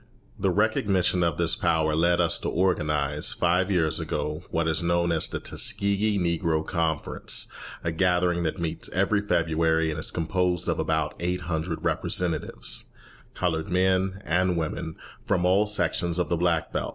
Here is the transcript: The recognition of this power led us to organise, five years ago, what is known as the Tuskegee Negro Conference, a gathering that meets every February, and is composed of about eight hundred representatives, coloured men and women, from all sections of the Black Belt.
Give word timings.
The 0.39 0.49
recognition 0.49 1.21
of 1.21 1.37
this 1.37 1.55
power 1.55 1.95
led 1.95 2.19
us 2.19 2.39
to 2.39 2.49
organise, 2.49 3.33
five 3.33 3.69
years 3.69 3.99
ago, 3.99 4.41
what 4.49 4.67
is 4.67 4.81
known 4.81 5.11
as 5.11 5.27
the 5.27 5.39
Tuskegee 5.39 6.17
Negro 6.17 6.65
Conference, 6.65 7.45
a 7.83 7.91
gathering 7.91 8.41
that 8.41 8.57
meets 8.57 8.89
every 8.93 9.21
February, 9.21 9.91
and 9.91 9.99
is 9.99 10.09
composed 10.09 10.67
of 10.67 10.79
about 10.79 11.13
eight 11.19 11.41
hundred 11.41 11.83
representatives, 11.83 12.85
coloured 13.35 13.69
men 13.69 14.23
and 14.25 14.57
women, 14.57 14.95
from 15.23 15.45
all 15.45 15.67
sections 15.67 16.17
of 16.17 16.29
the 16.29 16.35
Black 16.37 16.73
Belt. 16.73 16.89